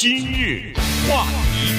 [0.00, 0.72] 今日
[1.06, 1.74] 话题，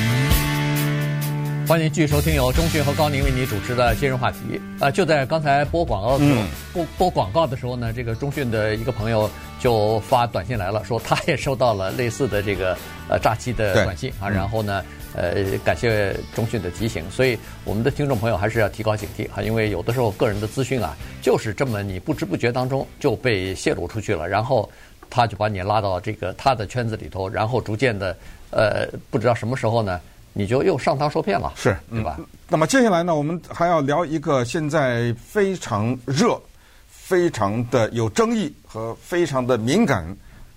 [1.68, 4.38] 欢迎继续收听由钟迅和高宁为你主持的今日话题。
[4.78, 9.28] 啊、呃，就在刚才播广告的时候，播播广告的时候呢，这个钟迅的一个朋友
[9.60, 12.78] 就发短信来了，说他也收到了类似的这个
[13.10, 14.84] 呃诈欺的短信啊，然后呢。
[15.14, 24.72] 呃，感谢钟迅的提醒，所以我们的听众朋友还是要提高警惕哈，因为有的时候个人的资讯啊，就是这么你不知不觉当中就被泄露出去了，然后
[25.12, 28.18] 他就把你拉到这个他的圈子里头，然后逐渐的
[28.50, 30.02] 呃，不知道什么时候呢，
[30.34, 32.15] 你就又上当受骗了，是，对吧？
[32.17, 36.41] 嗯，那么接下来呢，我们还要聊一个现在非常热、
[36.89, 40.03] 非常的有争议和非常的敏感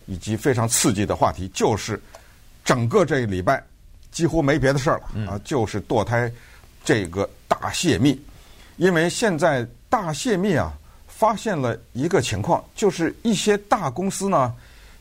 [0.06, 2.00] 以及非常刺激的话题，就是
[2.64, 3.62] 整个这个礼拜。
[4.10, 6.30] 几乎没别的事儿了啊，就是堕胎
[6.84, 8.16] 这个大泄密。
[8.76, 10.72] 因为现在大泄密啊，
[11.16, 14.54] 发现了一个情况，就是一些大公司呢，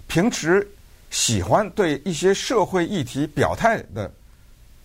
[0.08, 0.67] 平时
[1.09, 4.12] 喜欢对一些社会议题表态的，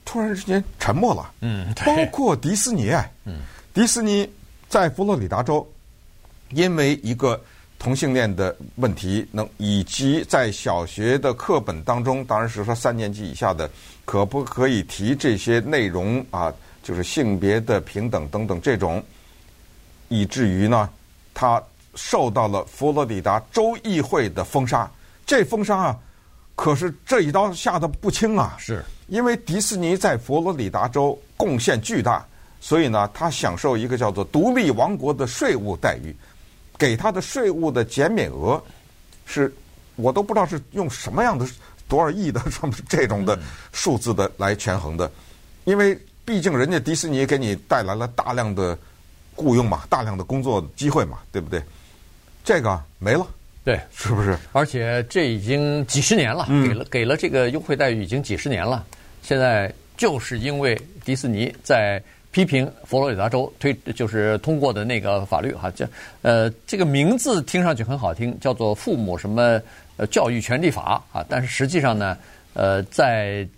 [0.04, 1.32] 突然之间沉默了。
[1.40, 2.90] 嗯，包括迪士尼。
[3.24, 3.40] 嗯，
[3.74, 4.28] 迪士尼
[4.68, 5.66] 在佛罗里达州，
[6.50, 7.40] 因为一个。
[7.80, 13.70] 同性恋的问题，能以及在小学的课本当中，当然是说三年级以下的，
[14.04, 16.52] 可不可以提这些内容啊？
[16.82, 19.00] 就是性别的平等等等这种，
[20.08, 20.90] 以至于呢，
[21.38, 21.62] 他
[21.94, 24.90] 受到了佛罗里达州议会的封杀。
[25.24, 25.96] 这封杀啊，
[26.56, 28.56] 可是这一刀下的不轻啊！
[28.58, 32.26] 是因为迪士尼在佛罗里达州贡献巨大，
[32.60, 36.12] 所以呢，他享受一个叫做“独立王国”的税务待遇。
[36.76, 38.60] 给他的税务的减免额
[39.24, 39.54] 是，
[39.94, 41.46] 我都不知道是用什么样的
[41.86, 43.38] 多少亿的什么这种的
[43.70, 45.08] 数字的来权衡的，
[45.66, 48.76] 因为毕竟人家迪士尼给你带来了大量的
[49.38, 51.62] 雇佣嘛，大量的工作机会嘛，对不对？
[52.44, 53.26] 这个没了，
[53.64, 54.36] 对，是不是？
[54.52, 58.84] 而且这已经几十年了，给了给了这个优惠待遇已经几十年了，
[59.22, 62.02] 现在就是因为迪士尼在。
[62.30, 65.88] 批评佛罗里达州推就是通过的那个法律哈，这
[66.20, 69.58] 呃这个名字听上去很好听，叫做《父母什么
[69.96, 72.16] 呃教育权利法》啊，但是实际上呢，
[72.52, 73.48] 呃在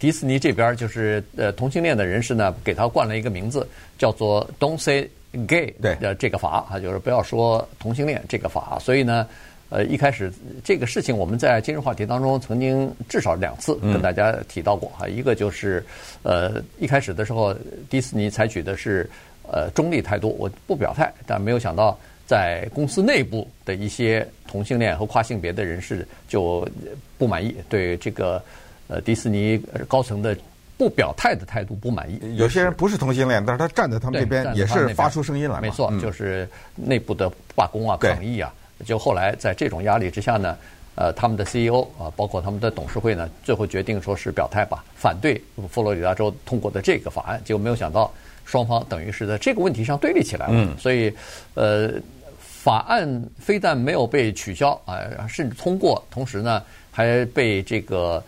[0.00, 3.68] 迪士尼这边就是呃同性恋的人士呢，给他冠了一个名字，
[3.98, 5.08] 叫做 “Don't Say
[5.46, 9.26] Gay” 的这个法啊，就是不要说同性恋这个法，所以呢。
[9.68, 10.32] 呃，一开始
[10.62, 15.08] 这个事情，我们在今日话题当中曾经至少两次跟大家提到过哈。
[15.08, 15.84] 一个就是，
[16.22, 17.52] 呃，一开始的时候，
[17.90, 19.10] 迪士尼采取的是
[19.42, 21.12] 呃中立态度，我不表态。
[21.26, 21.98] 但没有想到，
[22.28, 26.64] 在公司内部的一些同性恋和跨性别的人士就
[27.18, 28.40] 不满意，对这个
[28.86, 30.36] 呃迪士尼高层的
[30.78, 32.36] 不表态的态度不满意。
[32.36, 35.60] 有些人不是同性恋，但是他站在他们这边，也是发出声音来。
[35.60, 38.52] 没错，就是内部的罢工啊、抗议啊。
[38.84, 40.54] 就后来在这种压力之下呢，
[40.94, 47.40] 呃，他们的 CEO 啊，包括他们的董事会呢，最后决定说是表态吧，反对佛罗里达州通过的这个法案。
[47.42, 48.12] 结果没有想到，
[48.44, 50.52] 双方等于是在这个问题上对立起来了。
[50.54, 50.76] 嗯。
[50.78, 51.10] 所以，
[51.54, 51.92] 呃，
[52.38, 56.62] 法案非但没有被取消啊，甚至通过，同时呢，
[56.92, 58.22] 还被这个。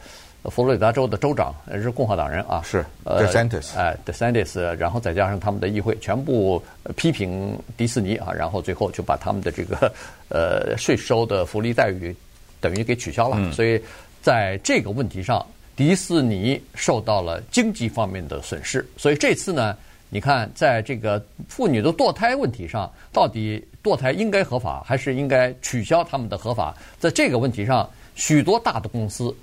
[0.44, 6.62] 佛罗里达州的州长是共和党人啊，是 DeSantis，哎，DeSantis，然后再加上他们的议会全部
[6.96, 9.92] 批评迪士尼啊，然后最后就把他们的这个
[10.30, 12.14] 呃税收的福利待遇
[12.60, 13.36] 等于给取消了。
[13.38, 13.82] 嗯、所以
[14.22, 15.44] 在这个问题上，
[15.76, 18.86] 迪士尼受到了经济方面的损失。
[18.96, 19.76] 所以这次呢，
[20.08, 26.74] 你看在这个妇女的堕胎问题上，到底堕胎应该合法还是应该取消他们的合法？
[26.98, 29.34] 在这个问题上，许多大的公司。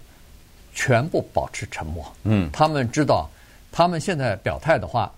[0.75, 2.06] 全部保持沉默。
[2.24, 3.28] 嗯，他们知道，
[3.72, 5.12] 他们现在表态的话，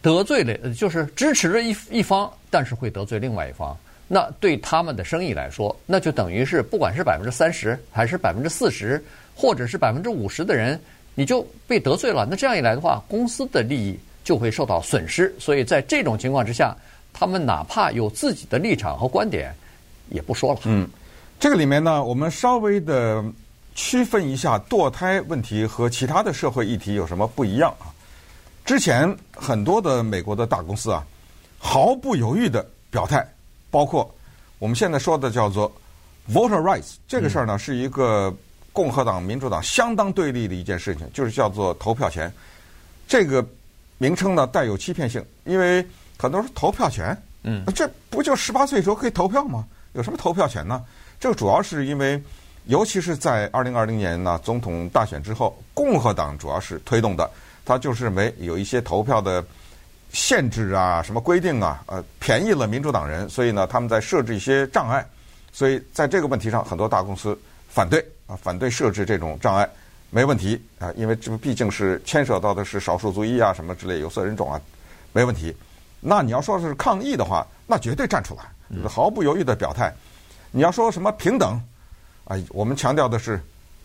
[0.00, 3.76] 得罪了，就是支持了一一方，但是会得罪另外一方。
[4.06, 9.02] 那对他们的生意来说，那就等于是不管是百分之三十，还是百分之四十，
[9.34, 10.80] 或者是百分之五十的人，
[11.14, 12.26] 你就被得罪了。
[12.30, 15.34] 那这样一来的话，公司的利益就会受到损失。
[15.38, 16.76] 所以在这种情况之下，
[17.12, 19.52] 他们哪怕有自己的立场和观点，
[20.10, 20.60] 也不说了。
[20.64, 20.88] 嗯，
[21.40, 23.24] 这个里面呢，我们稍微的。
[23.78, 27.94] 区分一下堕胎问题和其他的社会议题有什么不一样啊？
[28.64, 31.06] 之前很多的美国的大公司啊，
[31.58, 33.24] 毫不犹豫的表态，
[33.70, 34.12] 包括
[34.58, 35.72] 我们现在说的叫做
[36.28, 38.34] voter rights 这个事儿呢，是一个
[38.72, 42.30] 共和党、民主党相当对立的一件事情，就是叫做投票权。
[43.06, 43.46] 这个
[43.96, 45.86] 名称呢带有欺骗性，因为
[46.18, 49.64] 很多人说投票权，嗯，这不就十八岁时候可以投票吗？
[49.92, 50.84] 有什么投票权呢？
[51.20, 52.20] 这个主要是因为。
[52.68, 57.28] 尤其是在二零二零年呢，总统大选之后，共和党主要是推动的，
[57.64, 59.42] 他就是认为有一些投票的
[60.12, 65.02] 限制啊、什么规定啊，呃，便宜了民主党人，所以呢，他们在设置一些障碍，
[65.50, 67.36] 所以在这个问题上，很多大公司
[67.70, 69.66] 反对啊，反对设置这种障碍，
[70.10, 74.60] 没问题啊，因为这毕竟是牵涉到的是少数族裔啊，什么之类有色人种啊，
[75.14, 75.56] 没问题。
[76.00, 78.42] 那你要说是抗议的话，那绝对站出来，
[78.86, 79.90] 毫不犹豫的表态。
[80.50, 81.58] 你要说什么平等
[82.28, 83.40] 啊，我们强调的是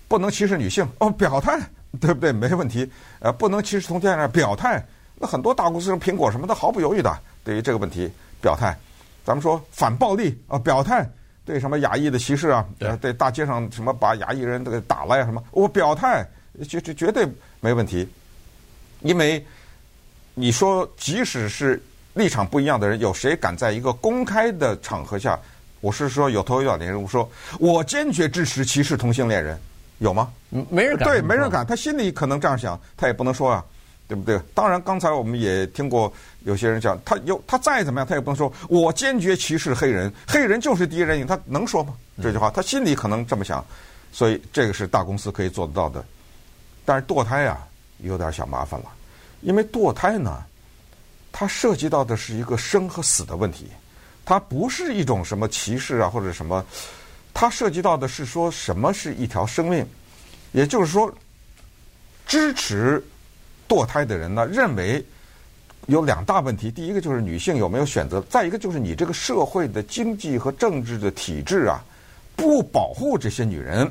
[0.07, 1.59] 不能歧视女性哦，表态
[1.99, 2.31] 对不对？
[2.31, 2.87] 没问题。
[3.19, 4.85] 呃，不能歧视同性恋，表态。
[5.15, 8.11] 那很多大公司，像苹果什么的，毫不犹豫的对于这个问题
[8.41, 8.77] 表态。
[9.25, 11.09] 咱们说反暴力啊，表态。
[11.45, 12.65] 对什么亚裔的歧视啊？
[12.79, 15.25] 对，对大街上什么把亚裔人都给打了呀？
[15.25, 15.43] 什么？
[15.51, 16.25] 我表态，
[16.69, 17.27] 绝绝绝对
[17.59, 18.07] 没问题。
[19.01, 19.45] 因为
[20.33, 25.37] 你说，即使是立场不一样的人，有谁敢在一个公开的场合下，
[25.83, 29.59] 我是说有头有脸的人，我说我坚决支持歧视同性恋人，
[29.97, 30.31] 有吗？
[30.69, 31.09] 没人敢。
[31.09, 31.67] 对，没人敢。
[31.67, 33.61] 他心里可能这样想，他也不能说啊。
[34.05, 34.39] 对不对？
[34.53, 36.11] 当然，刚才我们也听过
[36.43, 41.93] 有些人讲，他有他再怎么样，他也不能说我坚决歧视黑人，黑人就是第一人，他能说吗？
[42.21, 43.65] 这句话，他心里可能这么想，
[44.11, 46.03] 所以这个是大公司可以做得到的。
[46.85, 47.65] 但是堕胎啊，
[47.99, 48.87] 有点小麻烦了，
[49.39, 50.43] 因为堕胎呢，
[51.31, 53.67] 它涉及到的是一个生和死的问题，
[54.25, 56.65] 它不是一种什么歧视啊或者什么，
[57.33, 59.85] 它涉及到的是说什么是一条生命，
[60.51, 61.13] 也就是说
[62.25, 63.03] 支持。
[63.65, 65.03] 堕胎的人呢，认为
[65.87, 66.69] 有两大问题。
[66.69, 71.83] 第一个就是女性有没有选择，再一个就是你这个社会的经济和政治的体制啊，
[72.35, 73.89] 不保护这些女人。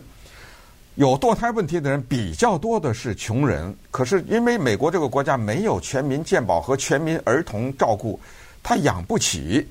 [0.94, 8.20] 有堕胎问题的人比较多的是穷人，可是因为美国这个国家没有全民健保和全民儿童照顾，
[8.62, 9.66] 他养不起。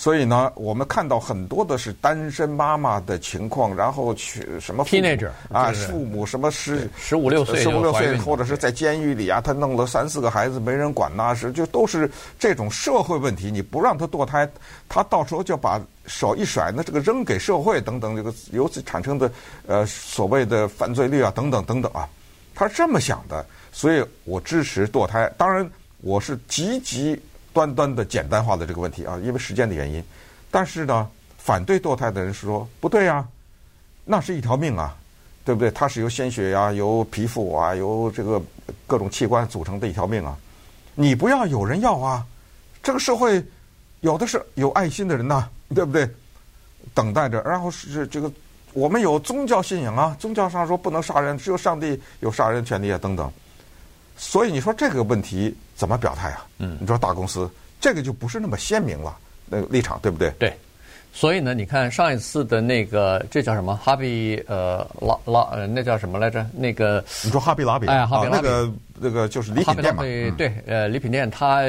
[0.00, 13.50] 所以呢，我们看到很多的是单身妈妈的情况，然后去什么 teenager 啊，父母什么十十五六岁，十五六岁，或者是在监狱里啊，他弄了三四个孩子没人管呐，是就都是这种社会问题。
[13.50, 14.48] 你不让他堕胎，
[14.88, 19.30] 他到时候就把手一甩，那这个扔给社会等等，这个由此产生的
[19.66, 22.08] 呃所谓的犯罪率啊等等等等啊，
[22.54, 23.44] 他是这么想的。
[23.70, 25.70] 所以我支持堕胎，当然
[26.00, 27.20] 我是积极。
[27.52, 30.02] 端端的简单化的这个问题啊，因为时间的原因，
[30.50, 31.08] 但是呢，
[31.38, 33.26] 反对堕胎的人是说不对呀，
[34.04, 34.96] 那是一条命啊，
[35.44, 35.70] 对不对？
[35.70, 38.40] 它是由鲜血呀、由皮肤啊、由这个
[38.86, 40.36] 各种器官组成的一条命啊，
[40.94, 42.24] 你不要有人要啊，
[42.82, 43.44] 这个社会
[44.00, 46.08] 有的是有爱心的人呐，对不对？
[46.94, 48.30] 等待着，然后是这个
[48.72, 53.30] 我们有宗教信仰啊，宗教上说不能杀人，只有上帝有杀人权利啊，等等。
[54.22, 56.46] 所以你说这个问题怎么表态啊？
[56.58, 57.50] 嗯，你说大公司
[57.80, 60.30] 这个就不是那么鲜明了，那个立场对不对？
[60.38, 60.52] 对。
[61.12, 63.74] 所以呢，你看上一次的那个这叫什么？
[63.82, 66.46] 哈比呃拉拉呃那叫什么来着？
[66.52, 70.02] 那个你说哈比拉比哎，哈比拉比、啊、那个那个就是礼品店嘛？
[70.02, 71.62] 对对呃礼品店，他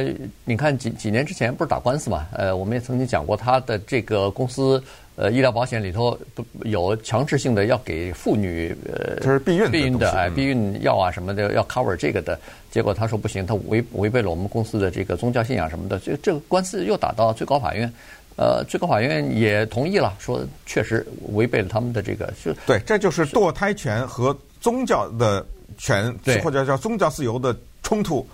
[0.44, 2.27] 你看几几年之前不是打官司嘛？
[2.33, 4.83] 呃，我们也曾经讲过他的这个公司。
[5.16, 12.40] 呃，医疗保险里头不有强制性的要给妇女呃，这是避孕避孕的哎，避孕药啊什么的要 cover 这个的，
[12.72, 17.92] 结果他说不行，他违违背了我们公司的这个宗教信仰什么的，这这个官司又打到最高法院，
[18.38, 25.46] 呃，最高法院也同意了，说确实违背了他们的这个，就对，这就是堕胎权和宗教的
[25.78, 28.25] 权，对，或者叫宗教自由的冲突，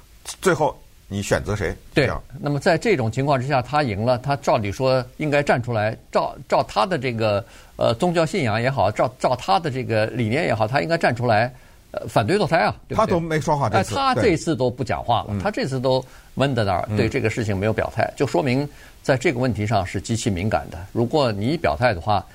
[0.41, 0.77] 最后。
[1.09, 1.73] 你选择谁？
[1.93, 2.09] 对，
[2.39, 7.43] 那么在这种情况之下，他赢了，他照理说应该站出来，照照他的这个
[7.77, 11.53] 呃宗教信仰也好，照照他的这个理念也好，他应该站出来
[11.91, 12.75] 呃反对堕胎啊。
[12.89, 16.03] 对对他都没说话这次，他这次都不讲话了，他这次都
[16.33, 18.67] 闷在那儿，对这个事情没有表态，就说明
[19.01, 20.77] 在这个问题上是极其敏感的。
[20.91, 22.25] 如果你一表态的话，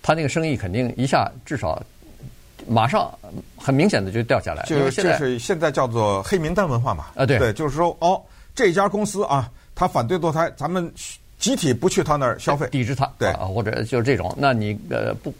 [0.00, 1.82] 他那个生意肯定一下至少。
[2.68, 3.12] 马上
[3.56, 7.06] 很明显的就掉下来，就是这是现在叫做黑名单文化嘛？
[7.16, 8.20] 啊，对，对，就是说哦，
[8.54, 10.92] 这家公司啊，他反对堕胎，咱们
[11.38, 13.28] 集体不去他那儿消费，抵制他，对。
[13.30, 15.32] 啊，或者就是这种，那你呃不，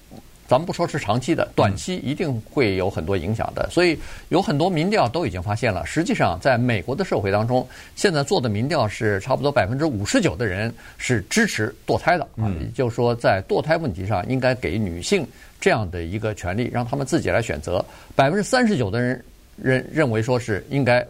[0.51, 3.69] 咱们不说是长期的，短期一定会有很多影响的。
[3.71, 3.97] 所以
[4.31, 7.65] 有很多民调都已经发现了，实际上在美国的社会当中，
[7.95, 15.25] 现在做的民调是差不多百分之五十九的人是支持堕胎的啊，也就是说在堕胎问题上应该给女性。
[15.61, 17.85] 这样的一个权利，让他们自己来选择。
[18.17, 19.25] 百分之三十九的人
[19.57, 21.07] 认认为说是应该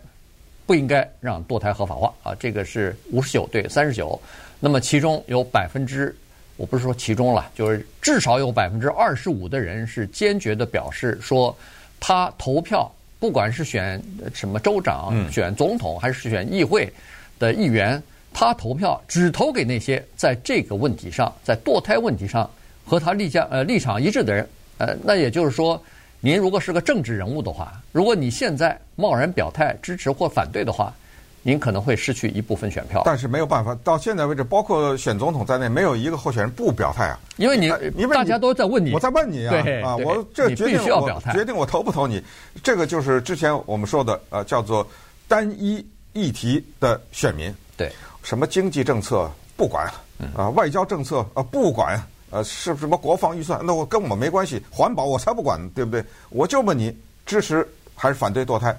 [0.67, 2.35] 不应该让堕胎合法化啊？
[2.35, 4.21] 这个是五十九对三十九。
[4.59, 6.15] 那么其中有百分之，
[6.61, 11.57] 我不是说其中了，就是至少有百分之二十五的人是坚决的表示说，
[11.99, 13.99] 他投票不管是选
[14.35, 16.93] 什么州长、选总统还是选议会
[17.39, 18.01] 的议员，
[18.35, 22.49] 他投票只投给那些在这个问题上，在堕胎问题上。
[22.85, 24.49] 和他立家呃立场一致的人，
[24.79, 25.81] 呃，那也就是说，
[26.19, 30.93] 您如果是个政治人物的话，如果你现在贸然表态支持或反对的话，
[31.43, 33.03] 您可能会失去一部分选票。
[33.05, 37.19] 但是没有办法，到现在为止，包括选总统在内，没有一个候选人不表态啊。
[37.37, 37.67] 因为你，
[37.97, 42.23] 因为大家都在问你，我在问你啊，对啊，我这决定我决定我投不投你，
[42.63, 44.87] 这个就是之前我们说的呃，叫做
[45.27, 47.55] 单一议题的选民。
[47.77, 47.91] 对，
[48.23, 49.91] 什么经济政策不管
[50.37, 56.05] 啊，外交政策啊不管，呃，是什么国防预算，那我跟我没关系，环保我才不管，对不对？
[56.29, 56.95] 我就问你
[57.25, 58.79] 支持还是反对堕胎？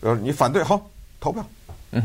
[0.00, 0.78] 呃，你反对好
[1.18, 1.42] 投票。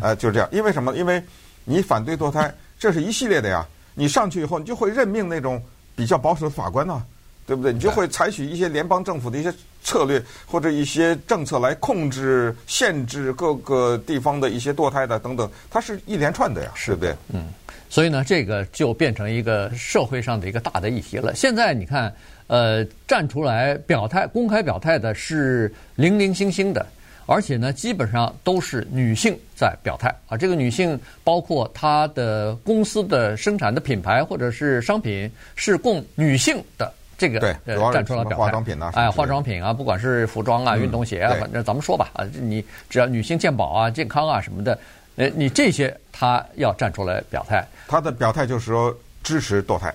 [0.02, 0.96] 呃，就是这样，因为什么？
[0.96, 1.22] 因为
[1.66, 3.66] 你反对堕胎，这是一系列的呀。
[3.94, 5.62] 你上去以后，你就会任命那种
[5.96, 7.06] 比较保守的法官呐、啊，
[7.46, 7.74] 对不对？
[7.74, 17.14] 你就会采取一些联邦政府的一些策略或者一些政策来控制、限制各个地方的一些堕胎的等等，它是一连串的呀，是不对？
[17.34, 17.46] 嗯，
[17.90, 21.36] 所以呢，这个就变成一个社会上的一个大的议题了。
[21.36, 22.14] 现在你看，
[22.48, 26.86] 呃，站出来表态、公开表态的是零零星星的。
[27.26, 30.38] 而且呢，基本上都是女性在表态啊。
[30.38, 37.56] 这个女性包括她的公司的生产的品牌或者是商品是供女性的，这个对，
[37.94, 38.44] 站出来表态。
[38.46, 44.78] 化妆品啊，哎，化妆品啊，不管是服装啊、运动鞋啊，反正咱们说吧啊，你只要女性健保啊、健康啊什么的，
[45.16, 47.66] 呃，你这些她要站出来表态。
[47.88, 49.94] 她的表态就是说支持堕胎，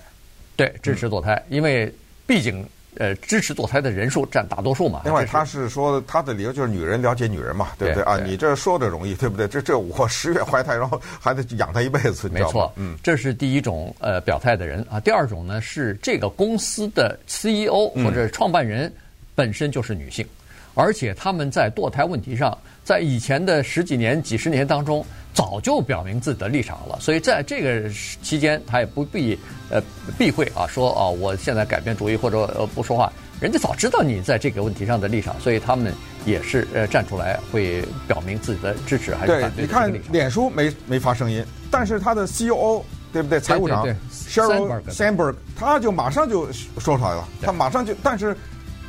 [0.55, 1.93] 对，支持堕胎，因为
[2.25, 2.65] 毕竟。
[2.99, 5.01] 呃，支持堕胎的人数占大多数嘛。
[5.05, 8.17] 另外，他是说他的理由就是女人了解女人嘛，对不对啊？
[8.17, 9.47] 你这说的容易，对不对？
[9.47, 12.71] 这这我十月怀胎，然后还得养她一辈子，没错。
[12.75, 14.99] 嗯，这是第一种呃表态的人啊。
[14.99, 18.91] 第二种呢是这个公司的 CEO 或者创办人
[19.35, 20.25] 本身就是女性，
[20.73, 25.05] 而且他们在堕胎问题上，在以前的十几年、几十年当中。
[25.37, 27.87] 早就表明自己的立场了，所以在这个
[28.23, 29.37] 期间，他也不必
[29.69, 29.79] 呃
[30.17, 35.93] 避讳啊，说啊，我现在改变主意或者呃不说话，人家早知道你在这个问题上的立场，所以他们
[36.25, 39.57] 也是呃站出来会表明自己的支持还是反对。
[39.57, 42.81] 对，你看脸书没没发声音，但是他的 CEO
[43.13, 43.39] 对不对？
[43.39, 48.35] 财务长 Sheryl Sandberg 他就马上就说出来了，他马上就，但是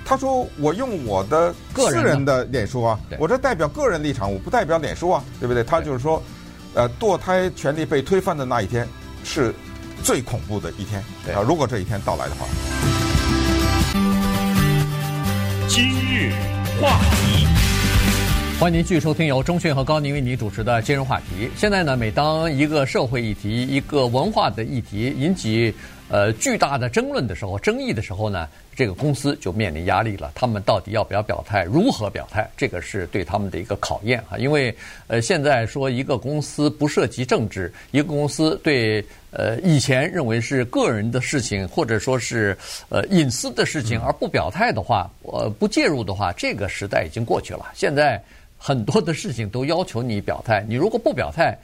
[0.03, 5.63] 他说我用我的个人的脸书啊，我这代表个人立场，我不代表脸书啊，对不对？
[5.63, 6.23] 他就是说。
[6.75, 8.87] 呃，堕胎权利被推翻的那一天，
[9.25, 9.55] 是
[10.03, 11.01] 最恐怖的一天。
[11.35, 12.47] 啊，如果这一天到来的话。
[15.69, 16.33] 今日
[16.81, 17.47] 话题，
[18.59, 21.51] 欢迎您继续收听由钟迅和高宁为您主持的今日话题。
[21.57, 25.73] 现在呢，每当一个社会议题、一个文化的议题引起
[26.09, 31.65] 呃巨大的争论的时候、争议的时候呢，这个公司就面临压力了，他们到底要不要表态？
[31.65, 32.49] 如何表态？
[32.57, 34.39] 这个是对他们的一个考验啊！
[34.39, 34.75] 因为
[35.07, 42.57] 呃，现在说一个公司不涉及政治，一个公司对呃以前认为是个人的事情或者说是
[42.89, 47.67] 呃隐私的事情而不表态的话，呃不介入的话，这个时代已经过去了。
[47.75, 48.23] 现在
[48.57, 51.57] 很多的事情都要求你表态，你如果不表态。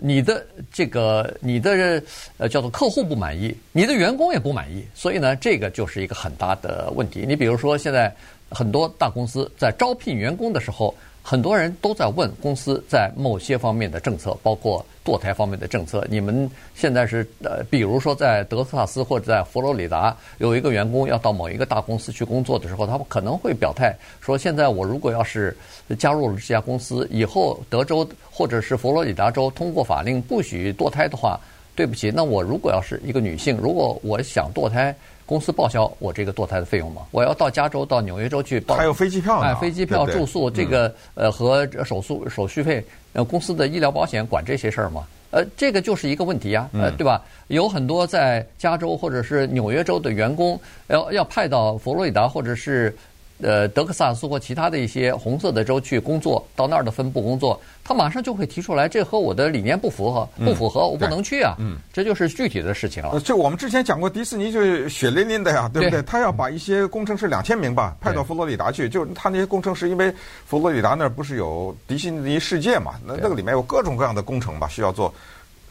[0.00, 2.02] 你的这个你的
[2.38, 7.24] 呃叫做客户不满意，你的员工也不满意，所以呢，这个就是一个很大的问题。
[7.28, 8.12] 你比如说，现在
[8.50, 10.94] 很多大公司在招聘员工的时候。
[11.30, 16.04] 很多人都在问公司在某些方面的政策，包括堕胎方面的政策。
[16.10, 25.56] 你们现在是呃，比如说在德克萨斯或者在佛罗里达有一个员工要到某一个大公司去工作的时候，他们可能会表态说：现在我如果要是
[25.96, 31.38] 加入了这家公司，以后德州或者是佛罗里达州通过法令不许堕胎的话，
[31.76, 34.92] 对不起，那我如果要是一个女性，如果我想堕胎。
[35.30, 37.02] 公司报销我这个堕胎的费用吗？
[37.12, 45.06] 我要到加州、到纽约州去报，还有飞机票呢，哎，飞机票、住宿，这个呃和手术手续费，呃，公司的医疗保险管这些事儿吗？
[45.30, 47.22] 呃，这个就是一个问题呀，呃，对吧？
[47.46, 52.92] 有很多在加州或者是纽约州的员工要要派到佛罗里达或者是。
[53.42, 61.56] 呃，德克萨斯或其他的一些红色的州去工作，到那儿的分部工作，他马上就会提出来，这和我的理念不符合，不符合，我不能去啊。
[61.58, 63.18] 嗯，这就是具体的事情了。
[63.20, 66.02] 就我们之前讲过，迪士尼就是血淋淋的呀，对不对？
[66.02, 70.12] 他要把一些工程师两千名吧派到佛罗里达去，就是他那些工程师，因为
[70.44, 75.12] 佛罗里达那儿不是有迪士尼世界嘛，那那个里面有各种各样的工程吧需要做，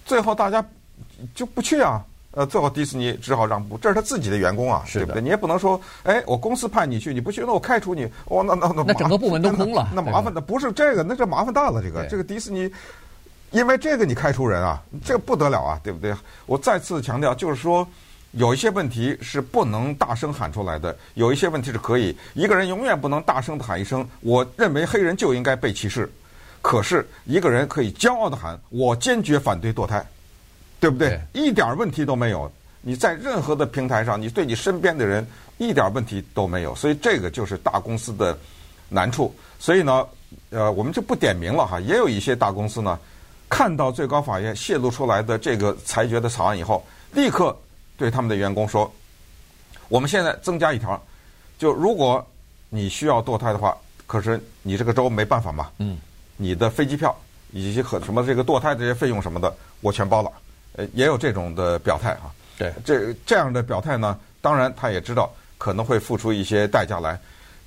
[0.06, 0.64] 最后大家
[1.36, 2.04] 就不去啊。
[2.32, 5.22] 呃，最后迪士尼只好让步，这是他自己的员工啊，是，对不对？
[5.22, 12.72] 你也不能说，哎，我公司派你去，你不去，那我开除你，哦，那那那那整个部门都空了，那，那麻烦的不是这个，那这麻烦大了，这个这个迪士尼，
[13.50, 16.14] 因为这个你开除人啊，这个不得了啊，对不对？
[16.46, 17.86] 我再次强调，就是说
[18.34, 26.08] 有一些问题是不能大声喊出来的，有一些问题是可以，一个人永远不能大声的喊一声，我认为黑人就应该被歧视，
[26.62, 30.06] 可是一个人可以骄傲的喊，我坚决反对堕胎。
[30.80, 31.20] 对不对？
[31.34, 32.52] 对，一点问题都没有。
[32.82, 35.26] 你在任何的平台上，你对你身边的人
[35.58, 36.74] 一点问题都没有。
[36.76, 38.38] 所以这个就是大公司的
[38.88, 39.36] 难处。
[39.60, 40.08] 所以呢，
[40.50, 41.80] 呃，我们就不点名了哈。
[41.82, 42.98] 也有一些大公司呢，
[43.50, 47.54] 看到最高法院泄露出来的这个裁决的草案以后，立刻
[47.98, 48.90] 对他们的员工说
[49.90, 51.02] ：“我们现在增加一条，
[51.58, 52.26] 就如果
[52.70, 55.98] 你需要堕胎的话，可是你这个州没办法嘛，嗯，
[56.38, 57.14] 你的飞机票
[57.52, 60.32] 以及和什么这个堕胎这些费用什么的，我全包了。
[60.74, 62.32] 呃，也有这种的表态啊。
[62.58, 67.20] 对，这这样的表态呢，当然他也知道可能会付出一些代价来。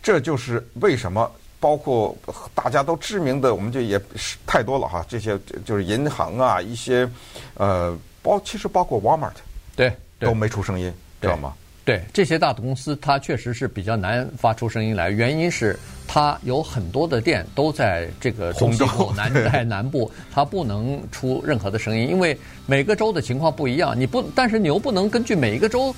[0.02, 1.30] 这就是为什么。”
[1.62, 2.12] 包括
[2.56, 5.06] 大家都知名的，我们就也是太多了哈。
[5.08, 7.08] 这些就是银行啊，一些
[7.54, 9.30] 呃，包其实包括 Walmart，
[9.76, 11.54] 对，对都没出声音，知道吗？
[11.84, 15.10] 对，这些大的公司，它确实是比较难发出声音来。
[15.10, 23.98] 原因是它有很多的店都在这个中西部南 在南部，它不能出任何的声音，因为每个州的情况不一样。
[23.98, 25.94] 你不，但是你又不能根据每一个州。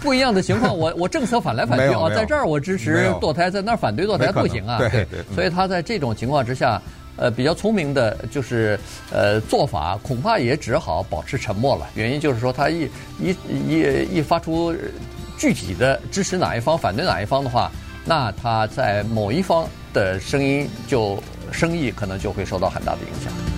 [0.00, 4.78] 不一样的情况， 我我政策反来反去啊，在这儿我支持堕胎，在那儿反对堕胎不行啊。
[4.78, 6.80] 对对，所以他在这种情况之下，
[7.16, 8.80] 呃，比较聪明的就是
[9.12, 11.86] 呃做法，恐怕也只好保持沉默了。
[11.94, 12.88] 原因就是说，他一
[13.20, 14.74] 一一一发出
[15.38, 17.70] 具体的支持哪一方、反对哪一方的话，
[18.04, 23.57] 那他在某一方的声音就生意可能就会受到很大的影响。